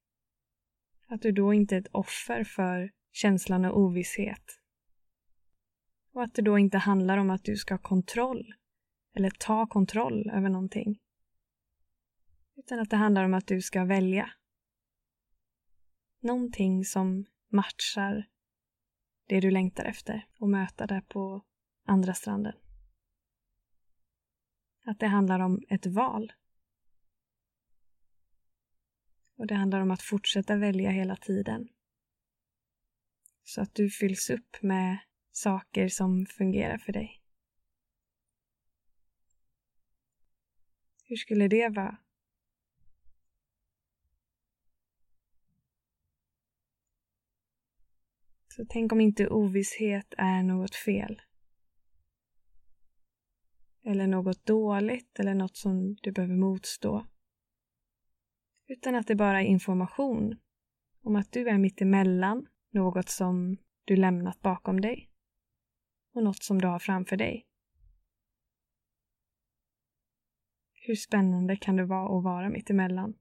Att 1.08 1.22
du 1.22 1.32
då 1.32 1.54
inte 1.54 1.76
är 1.76 1.80
ett 1.80 1.88
offer 1.92 2.44
för 2.44 2.92
känslan 3.12 3.66
av 3.66 3.78
ovisshet. 3.78 4.60
Och 6.12 6.24
att 6.24 6.34
det 6.34 6.42
då 6.42 6.58
inte 6.58 6.78
handlar 6.78 7.18
om 7.18 7.30
att 7.30 7.44
du 7.44 7.56
ska 7.56 7.74
ha 7.74 7.80
kontroll 7.80 8.54
eller 9.14 9.30
ta 9.30 9.68
kontroll 9.68 10.30
över 10.30 10.50
någonting. 10.50 11.00
Utan 12.56 12.80
att 12.80 12.90
det 12.90 12.96
handlar 12.96 13.24
om 13.24 13.34
att 13.34 13.48
du 13.48 13.62
ska 13.62 13.86
välja. 13.86 14.32
Någonting 16.20 16.86
som 16.86 17.26
matchar 17.50 18.28
det 19.28 19.40
du 19.40 19.52
längtar 19.52 19.86
efter 19.86 20.28
och 20.40 20.50
möta 20.50 20.88
där 20.88 21.02
på 21.02 21.46
andra 21.86 22.14
stranden. 22.14 22.54
Att 24.86 25.00
det 25.00 25.08
handlar 25.08 25.40
om 25.40 25.64
ett 25.70 25.86
val. 25.86 26.34
Och 29.38 29.48
det 29.48 29.56
handlar 29.56 29.82
om 29.82 29.92
att 29.92 30.02
fortsätta 30.02 30.56
välja 30.56 30.90
hela 30.90 31.16
tiden. 31.16 31.68
Så 33.44 33.62
att 33.62 33.76
du 33.76 33.90
fylls 33.90 34.30
upp 34.30 34.62
med 34.62 34.98
saker 35.32 35.88
som 35.88 36.26
fungerar 36.26 36.78
för 36.78 36.94
dig. 36.94 37.22
Hur 41.04 41.16
skulle 41.16 41.48
det 41.48 41.70
vara? 41.70 41.98
Så 48.48 48.66
tänk 48.70 48.92
om 48.92 49.02
inte 49.02 49.30
ovisshet 49.30 50.14
är 50.18 50.44
något 50.44 50.76
fel. 50.76 51.22
Eller 53.84 54.08
något 54.08 54.46
dåligt 54.46 55.20
eller 55.20 55.34
något 55.34 55.58
som 55.58 55.96
du 55.96 56.12
behöver 56.12 56.36
motstå 56.36 57.08
utan 58.68 58.96
att 58.96 59.08
det 59.08 59.16
bara 59.16 59.42
är 59.42 59.46
information 59.46 60.40
om 61.02 61.16
att 61.16 61.32
du 61.32 61.50
är 61.50 61.58
mittemellan 61.58 62.48
något 62.70 63.10
som 63.10 63.58
du 63.86 63.96
lämnat 63.96 64.42
bakom 64.42 64.82
dig 64.82 65.10
och 66.14 66.24
något 66.24 66.44
som 66.44 66.62
du 66.62 66.68
har 66.68 66.80
framför 66.80 67.18
dig. 67.18 67.48
Hur 70.74 70.96
spännande 70.96 71.56
kan 71.56 71.76
det 71.76 71.86
vara 71.86 72.18
att 72.18 72.24
vara 72.24 72.50
mittemellan? 72.50 73.14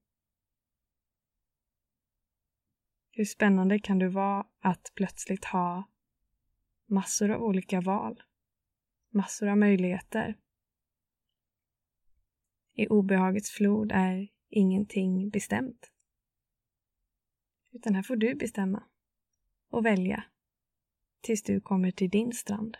Hur 3.10 3.24
spännande 3.24 3.78
kan 3.78 3.98
det 3.98 4.08
vara 4.08 4.46
att 4.60 4.92
plötsligt 4.94 5.44
ha 5.44 5.88
massor 6.86 7.30
av 7.30 7.42
olika 7.42 7.80
val, 7.80 8.22
massor 9.10 9.48
av 9.48 9.58
möjligheter? 9.58 10.38
I 12.72 12.86
obehagets 12.86 13.50
flod 13.50 13.92
är 13.92 14.28
ingenting 14.56 15.30
bestämt. 15.30 15.92
Utan 17.72 17.94
här 17.94 18.02
får 18.02 18.16
du 18.16 18.34
bestämma 18.34 18.82
och 19.70 19.86
välja 19.86 20.24
tills 21.20 21.42
du 21.42 21.60
kommer 21.60 21.90
till 21.90 22.10
din 22.10 22.32
strand. 22.32 22.76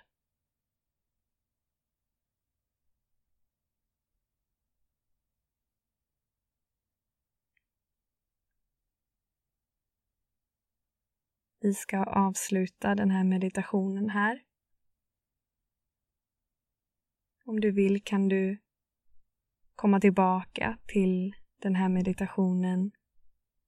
Vi 11.61 11.75
ska 11.75 12.05
avsluta 12.05 12.95
den 12.95 13.11
här 13.11 13.25
meditationen 13.25 14.11
här. 14.11 14.43
Om 17.45 17.61
du 17.61 17.71
vill 17.71 18.05
kan 18.05 18.29
du 18.29 18.59
komma 19.75 20.01
tillbaka 20.01 20.79
till 20.87 21.35
den 21.59 21.75
här 21.75 21.89
meditationen 21.89 22.91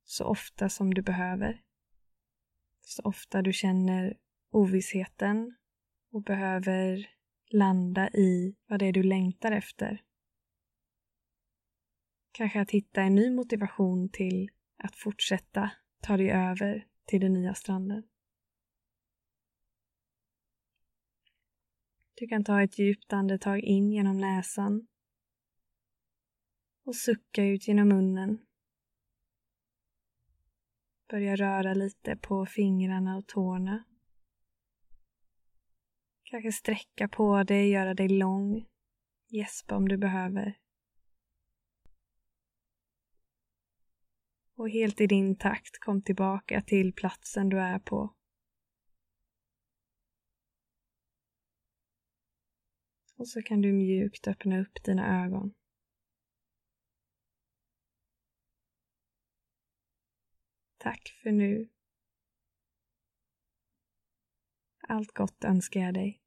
så 0.04 0.24
ofta 0.24 0.68
som 0.68 0.94
du 0.94 1.02
behöver. 1.02 1.62
Så 2.80 3.02
ofta 3.02 3.42
du 3.42 3.52
känner 3.52 4.18
ovissheten 4.50 5.56
och 6.12 6.22
behöver 6.22 7.10
landa 7.50 8.10
i 8.10 8.56
vad 8.66 8.78
det 8.78 8.86
är 8.86 8.92
du 8.92 9.02
längtar 9.02 9.52
efter. 9.52 10.02
Kanske 12.32 12.60
att 12.60 12.70
hitta 12.70 13.02
en 13.02 13.14
ny 13.14 13.30
motivation 13.30 14.08
till 14.08 14.48
att 14.76 14.96
fortsätta 14.96 15.70
ta 16.00 16.16
dig 16.16 16.30
över 16.30 16.86
till 17.04 17.20
den 17.20 17.32
nya 17.32 17.54
stranden. 17.54 18.02
Du 22.14 22.26
kan 22.26 22.44
ta 22.44 22.62
ett 22.62 22.78
djupt 22.78 23.12
andetag 23.12 23.60
in 23.60 23.92
genom 23.92 24.18
näsan 24.18 24.86
och 26.88 26.96
sucka 26.96 27.44
ut 27.44 27.68
genom 27.68 27.88
munnen. 27.88 28.46
Börja 31.08 31.36
röra 31.36 31.74
lite 31.74 32.16
på 32.16 32.46
fingrarna 32.46 33.16
och 33.16 33.26
tårna. 33.26 33.84
Kanske 36.22 36.52
sträcka 36.52 37.08
på 37.08 37.42
dig, 37.42 37.70
göra 37.70 37.94
dig 37.94 38.08
lång. 38.08 38.66
Gäspa 39.26 39.76
om 39.76 39.88
du 39.88 39.96
behöver. 39.96 40.58
Och 44.54 44.70
helt 44.70 45.00
i 45.00 45.06
din 45.06 45.36
takt 45.36 45.78
kom 45.80 46.02
tillbaka 46.02 46.62
till 46.62 46.92
platsen 46.92 47.48
du 47.48 47.60
är 47.60 47.78
på. 47.78 48.14
Och 53.16 53.28
så 53.28 53.42
kan 53.42 53.60
du 53.60 53.72
mjukt 53.72 54.28
öppna 54.28 54.60
upp 54.60 54.84
dina 54.84 55.24
ögon. 55.24 55.54
Tack 60.78 61.18
för 61.22 61.30
nu. 61.30 61.68
Allt 64.88 65.12
gott 65.12 65.44
önskar 65.44 65.80
jag 65.80 65.94
dig. 65.94 66.20